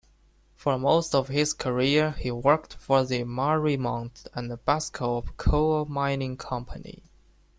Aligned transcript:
For 0.55 0.79
most 0.79 1.13
of 1.13 1.27
his 1.27 1.53
career 1.53 2.13
he 2.13 2.31
worked 2.31 2.73
for 2.73 3.05
the 3.05 3.23
Mariemont 3.23 4.25
and 4.33 4.49
Bascoup 4.65 5.37
coal-mining 5.37 6.37
company. 6.37 7.03